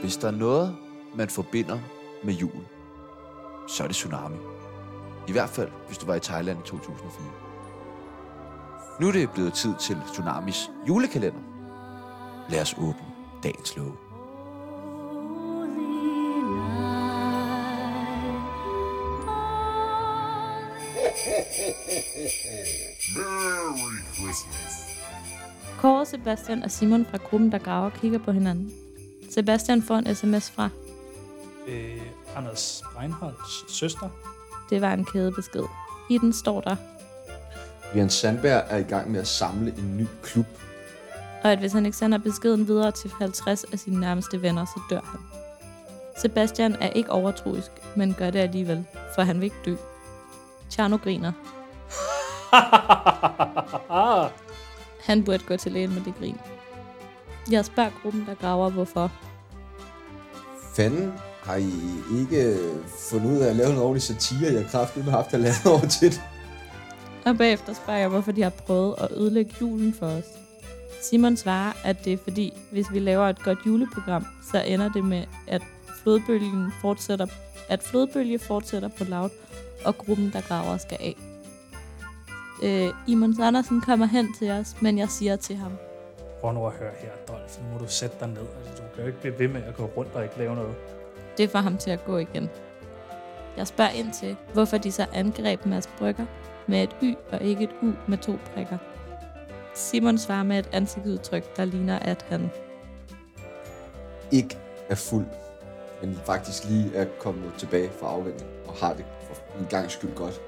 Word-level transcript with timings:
Hvis 0.00 0.16
der 0.16 0.28
er 0.28 0.32
noget, 0.32 0.76
man 1.14 1.28
forbinder 1.28 1.78
med 2.24 2.34
jul, 2.34 2.64
så 3.68 3.82
er 3.82 3.86
det 3.86 3.96
tsunami. 3.96 4.36
I 5.28 5.32
hvert 5.32 5.48
fald, 5.48 5.70
hvis 5.86 5.98
du 5.98 6.06
var 6.06 6.14
i 6.14 6.20
Thailand 6.20 6.58
i 6.58 6.62
2004. 6.68 7.26
Nu 9.00 9.08
er 9.08 9.12
det 9.12 9.30
blevet 9.30 9.52
tid 9.52 9.74
til 9.80 9.96
Tsunamis 10.12 10.70
julekalender. 10.88 11.40
Lad 12.50 12.60
os 12.60 12.74
åbne 12.78 13.06
dagens 13.42 13.76
låge. 13.76 13.92
Merry 23.16 23.98
Christmas. 24.14 24.88
Kåre, 25.78 26.06
Sebastian 26.06 26.62
og 26.62 26.70
Simon 26.70 27.06
fra 27.10 27.18
gruppen, 27.18 27.52
der 27.52 27.58
graver, 27.58 27.90
kigger 27.90 28.18
på 28.18 28.32
hinanden. 28.32 28.87
Sebastian 29.34 29.82
får 29.82 29.94
en 29.96 30.14
sms 30.14 30.50
fra. 30.50 30.68
øh, 31.68 32.00
Anders 32.36 32.82
Reinholds 33.00 33.72
søster. 33.78 34.08
Det 34.70 34.80
var 34.80 34.92
en 34.92 35.04
kædebesked. 35.04 35.64
I 36.10 36.18
den 36.18 36.32
står 36.32 36.60
der, 36.60 36.76
Jens 37.96 38.12
Sandberg 38.14 38.64
er 38.68 38.76
i 38.76 38.82
gang 38.82 39.10
med 39.10 39.20
at 39.20 39.26
samle 39.26 39.74
en 39.78 39.96
ny 39.96 40.06
klub. 40.22 40.46
og 41.44 41.52
at 41.52 41.58
hvis 41.58 41.72
han 41.72 41.86
ikke 41.86 41.98
sender 41.98 42.18
beskeden 42.18 42.68
videre 42.68 42.90
til 42.90 43.10
50 43.18 43.64
af 43.64 43.78
sine 43.78 44.00
nærmeste 44.00 44.42
venner, 44.42 44.64
så 44.64 44.80
dør 44.90 45.00
han. 45.04 45.20
Sebastian 46.18 46.76
er 46.80 46.88
ikke 46.90 47.10
overtroisk, 47.10 47.70
men 47.96 48.14
gør 48.14 48.30
det 48.30 48.38
alligevel, 48.38 48.84
for 49.14 49.22
han 49.22 49.36
vil 49.36 49.44
ikke 49.44 49.56
dø. 49.64 49.76
Tjerno 50.70 50.96
griner. 50.96 51.32
Han 55.06 55.24
burde 55.24 55.44
gå 55.46 55.56
til 55.56 55.72
lægen 55.72 55.94
med 55.94 56.02
det 56.04 56.14
grin. 56.20 56.36
Jeg 57.50 57.64
spørger 57.64 57.90
gruppen, 58.02 58.26
der 58.26 58.34
graver, 58.34 58.70
hvorfor. 58.70 59.12
Fanden, 60.76 61.12
har 61.42 61.56
I 61.56 61.72
ikke 62.20 62.58
fundet 63.10 63.30
ud 63.30 63.36
af 63.36 63.50
at 63.50 63.56
lave 63.56 63.72
en 63.72 63.78
ordentlig 63.78 64.02
satire? 64.02 64.52
Jeg 64.52 64.62
har 64.62 64.68
kraftigt 64.70 65.04
med 65.04 65.12
haft 65.12 65.30
halvandet 65.30 65.66
år 65.66 65.80
til 65.80 66.10
det. 66.10 66.22
Og 67.26 67.38
bagefter 67.38 67.72
spørger 67.72 68.00
jeg, 68.00 68.08
hvorfor 68.08 68.32
de 68.32 68.42
har 68.42 68.50
prøvet 68.50 68.94
at 68.98 69.08
ødelægge 69.16 69.54
julen 69.60 69.94
for 69.94 70.06
os. 70.06 70.24
Simon 71.02 71.36
svarer, 71.36 71.72
at 71.84 72.04
det 72.04 72.12
er 72.12 72.16
fordi, 72.24 72.52
hvis 72.72 72.86
vi 72.92 72.98
laver 72.98 73.28
et 73.28 73.42
godt 73.42 73.58
juleprogram, 73.66 74.26
så 74.52 74.60
ender 74.62 74.88
det 74.88 75.04
med, 75.04 75.24
at 75.46 75.62
flodbølgen 76.02 76.72
fortsætter, 76.80 77.26
at 77.68 77.82
flodbølge 77.82 78.38
fortsætter 78.38 78.88
på 78.88 79.04
loud, 79.04 79.30
og 79.84 79.98
gruppen, 79.98 80.30
der 80.32 80.40
graver, 80.40 80.76
skal 80.76 80.98
af. 81.00 81.16
Øh, 82.62 82.92
Imons 83.06 83.38
Andersen 83.38 83.80
kommer 83.80 84.06
hen 84.06 84.34
til 84.38 84.50
os, 84.50 84.76
men 84.80 84.98
jeg 84.98 85.08
siger 85.08 85.36
til 85.36 85.56
ham, 85.56 85.72
Prøv 86.40 86.52
nu 86.52 86.66
at 86.66 86.72
høre 86.72 86.90
her, 86.98 87.10
Dolph. 87.28 87.62
Nu 87.64 87.72
må 87.72 87.78
du 87.78 87.88
sætte 87.88 88.16
dig 88.20 88.28
ned. 88.28 88.46
Altså, 88.66 88.82
du 88.82 88.88
kan 88.94 89.00
jo 89.02 89.06
ikke 89.06 89.20
blive 89.20 89.38
ved 89.38 89.48
med 89.48 89.62
at 89.62 89.74
gå 89.74 89.84
rundt 89.96 90.14
og 90.14 90.22
ikke 90.24 90.38
lave 90.38 90.54
noget. 90.54 90.74
det 91.38 91.50
får 91.50 91.58
ham 91.58 91.78
til 91.78 91.90
at 91.90 92.04
gå 92.04 92.16
igen. 92.18 92.50
Jeg 93.56 93.66
spørger 93.66 93.90
ind 93.90 94.12
til, 94.12 94.36
hvorfor 94.52 94.78
de 94.78 94.92
så 94.92 95.06
angreb 95.14 95.66
Mads 95.66 95.86
Brygger 95.98 96.26
med 96.66 96.82
et 96.82 96.96
Y 97.02 97.14
og 97.32 97.40
ikke 97.42 97.64
et 97.64 97.70
U 97.82 97.92
med 98.08 98.18
to 98.18 98.32
prikker. 98.54 98.78
Simon 99.74 100.18
svarer 100.18 100.42
med 100.42 100.58
et 100.58 100.68
ansigtsudtryk, 100.72 101.56
der 101.56 101.64
ligner, 101.64 101.98
at 101.98 102.26
han 102.28 102.50
Ikke 104.30 104.58
er 104.88 104.94
fuld, 104.94 105.26
men 106.02 106.20
faktisk 106.24 106.64
lige 106.64 106.96
er 106.96 107.06
kommet 107.18 107.52
tilbage 107.58 107.90
fra 108.00 108.06
afvænding 108.06 108.50
og 108.66 108.74
har 108.74 108.92
det 108.92 109.04
for 109.22 109.58
en 109.60 109.66
gang 109.70 109.90
skyld 109.90 110.14
godt. 110.14 110.40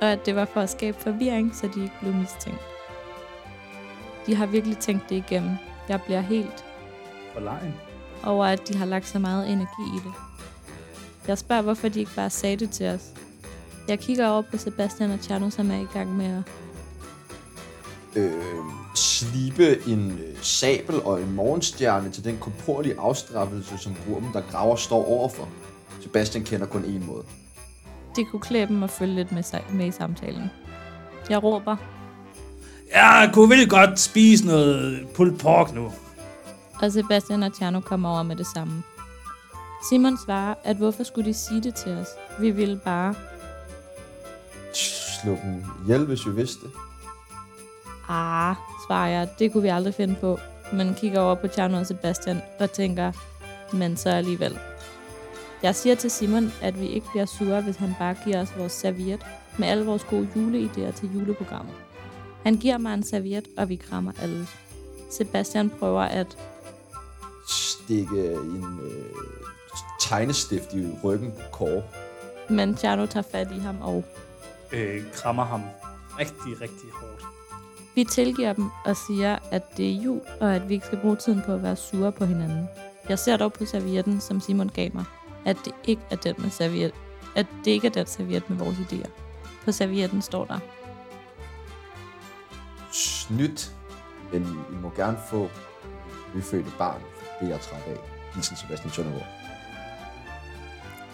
og 0.00 0.12
at 0.12 0.18
det 0.26 0.36
var 0.36 0.44
for 0.44 0.60
at 0.60 0.70
skabe 0.70 0.98
forvirring, 1.00 1.54
så 1.54 1.68
de 1.74 1.82
ikke 1.82 1.94
blev 2.00 2.14
mistænkt. 2.14 2.60
De 4.26 4.34
har 4.34 4.46
virkelig 4.46 4.78
tænkt 4.78 5.08
det 5.10 5.16
igennem. 5.16 5.50
Jeg 5.88 6.02
bliver 6.02 6.20
helt 6.20 6.64
For 7.34 7.40
lejen. 7.40 7.74
over, 8.24 8.44
at 8.46 8.68
de 8.68 8.78
har 8.78 8.86
lagt 8.86 9.08
så 9.08 9.18
meget 9.18 9.48
energi 9.52 9.82
i 9.96 9.98
det. 10.04 10.12
Jeg 11.28 11.38
spørger, 11.38 11.62
hvorfor 11.62 11.88
de 11.88 12.00
ikke 12.00 12.14
bare 12.16 12.30
sagde 12.30 12.56
det 12.56 12.70
til 12.70 12.86
os. 12.86 13.04
Jeg 13.88 13.98
kigger 13.98 14.28
over 14.28 14.42
på 14.50 14.56
Sebastian 14.58 15.10
og 15.10 15.20
Tjerno, 15.20 15.50
som 15.50 15.70
er 15.70 15.76
i 15.80 15.86
gang 15.92 16.16
med 16.16 16.26
at... 16.26 16.42
Øh, 18.22 18.32
slibe 18.94 19.88
en 19.88 20.10
øh, 20.10 20.36
sabel 20.42 21.02
og 21.02 21.20
en 21.22 21.34
morgenstjerne 21.34 22.10
til 22.10 22.24
den 22.24 22.38
korporlige 22.40 22.94
afstraffelse, 22.98 23.78
som 23.78 23.94
gruppen, 24.08 24.30
der 24.32 24.42
graver, 24.50 24.76
står 24.76 25.04
overfor. 25.08 25.48
Sebastian 26.00 26.44
kender 26.44 26.66
kun 26.66 26.82
én 26.84 27.06
måde. 27.06 27.22
Det 28.16 28.26
kunne 28.30 28.40
klæde 28.40 28.66
dem 28.66 28.82
at 28.82 28.90
følge 28.90 29.14
lidt 29.14 29.32
med, 29.32 29.42
sig- 29.42 29.64
med 29.72 29.86
i 29.86 29.90
samtalen. 29.90 30.50
Jeg 31.30 31.42
råber, 31.42 31.76
jeg 32.94 33.30
kunne 33.34 33.50
vel 33.50 33.68
godt 33.68 34.00
spise 34.00 34.46
noget 34.46 35.08
pulled 35.14 35.38
pork 35.38 35.74
nu. 35.74 35.92
og 36.82 36.92
Sebastian 36.92 37.42
og 37.42 37.54
Tjerno 37.58 37.80
kommer 37.80 38.08
over 38.10 38.22
med 38.22 38.36
det 38.36 38.46
samme. 38.54 38.82
Simon 39.90 40.18
svarer, 40.24 40.54
at 40.64 40.76
hvorfor 40.76 41.02
skulle 41.04 41.28
de 41.28 41.34
sige 41.34 41.62
det 41.62 41.74
til 41.74 41.92
os? 41.92 42.06
Vi 42.40 42.50
ville 42.50 42.80
bare... 42.84 43.14
Slå 45.22 45.30
dem 45.30 45.64
ihjel, 45.84 46.04
hvis 46.04 46.26
vi 46.26 46.30
vidste. 46.32 46.66
Ah, 48.08 48.56
svarer 48.86 49.08
jeg, 49.08 49.28
det 49.38 49.52
kunne 49.52 49.62
vi 49.62 49.68
aldrig 49.68 49.94
finde 49.94 50.14
på. 50.14 50.38
Men 50.72 50.94
kigger 50.94 51.20
over 51.20 51.34
på 51.34 51.48
Tjerno 51.48 51.78
og 51.78 51.86
Sebastian 51.86 52.42
og 52.58 52.72
tænker, 52.72 53.12
men 53.72 53.96
så 53.96 54.10
alligevel. 54.10 54.58
Jeg 55.62 55.74
siger 55.74 55.94
til 55.94 56.10
Simon, 56.10 56.52
at 56.62 56.80
vi 56.80 56.86
ikke 56.86 57.06
bliver 57.10 57.26
sure, 57.26 57.60
hvis 57.60 57.76
han 57.76 57.94
bare 57.98 58.16
giver 58.24 58.40
os 58.40 58.58
vores 58.58 58.72
serviet 58.72 59.26
med 59.58 59.68
alle 59.68 59.84
vores 59.86 60.04
gode 60.04 60.28
juleidéer 60.36 60.92
til 60.92 61.10
juleprogrammet. 61.14 61.74
Han 62.46 62.56
giver 62.56 62.78
mig 62.78 62.94
en 62.94 63.02
serviet, 63.02 63.48
og 63.56 63.68
vi 63.68 63.76
krammer 63.76 64.12
alle. 64.22 64.46
Sebastian 65.10 65.70
prøver 65.70 66.00
at 66.02 66.38
Stikke 67.48 68.32
en 68.32 68.80
øh, 68.82 69.04
tegnestift 70.00 70.74
i 70.74 70.86
ryggen 71.04 71.32
på 71.32 71.42
Kåre. 71.52 71.82
Men 72.48 72.74
Tjerno 72.74 73.06
tager 73.06 73.24
fat 73.32 73.48
i 73.56 73.58
ham, 73.58 73.76
og 73.82 74.04
Øh, 74.72 75.02
krammer 75.12 75.44
ham 75.44 75.62
rigtig, 76.18 76.60
rigtig 76.60 76.90
hårdt. 76.92 77.24
vi 77.94 78.04
tilgiver 78.04 78.52
dem 78.52 78.70
og 78.84 78.96
siger, 78.96 79.38
at 79.50 79.76
det 79.76 79.90
er 79.90 80.02
jul, 80.02 80.20
og 80.40 80.54
at 80.54 80.68
vi 80.68 80.74
ikke 80.74 80.86
skal 80.86 80.98
bruge 80.98 81.16
tiden 81.16 81.42
på 81.46 81.52
at 81.52 81.62
være 81.62 81.76
sure 81.76 82.12
på 82.12 82.24
hinanden. 82.24 82.68
Jeg 83.08 83.18
ser 83.18 83.36
dog 83.36 83.52
på 83.52 83.64
servietten, 83.64 84.20
som 84.20 84.40
Simon 84.40 84.68
gav 84.68 84.90
mig, 84.94 85.04
at 85.44 85.56
det 85.64 85.72
ikke 85.84 86.02
er 86.10 86.16
den 86.16 86.34
med 86.38 86.50
serviet, 86.50 86.92
at 87.36 87.46
det 87.64 87.70
ikke 87.70 87.86
er 87.86 87.92
den 87.92 88.06
serviet 88.06 88.50
med 88.50 88.56
vores 88.58 88.76
idéer. 88.76 89.08
På 89.64 89.72
servietten 89.72 90.22
står 90.22 90.44
der, 90.44 90.58
Snydt, 92.96 93.72
men 94.32 94.42
I 94.72 94.74
må 94.74 94.90
gerne 94.96 95.18
få 95.30 95.50
nyfødte 96.34 96.72
barn. 96.78 97.00
Det 97.40 97.46
er 97.46 97.50
jeg 97.52 97.60
træt 97.60 97.82
af. 97.86 97.96
Hilsen 98.34 98.56
Sebastian 98.56 98.92
Søndergaard. 98.92 99.26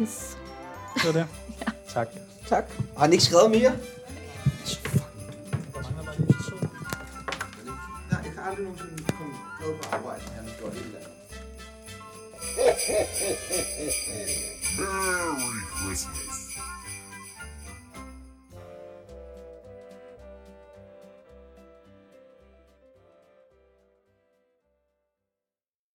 yes. 0.00 0.38
Det 0.94 1.04
var 1.06 1.12
det. 1.12 1.26
Ja. 1.60 1.70
Tak. 1.88 2.08
Tak. 2.48 2.64
Har 2.94 3.00
han 3.00 3.12
ikke 3.12 3.24
skrevet 3.24 3.50
mere? 3.50 3.72
Nej, 8.10 8.20
jeg 8.24 8.32
kan 8.34 8.42
aldrig 8.48 8.64
nogensinde 8.64 9.12
komme 9.18 9.34
noget 9.60 9.80
på 9.80 9.88
arbejde, 9.96 10.22
han 10.34 10.44
har 10.44 10.54
gjort 10.58 10.72
et 10.72 10.78
eller 10.78 10.98
andet. 10.98 11.12
Merry 14.78 15.60
Christmas. 15.78 16.45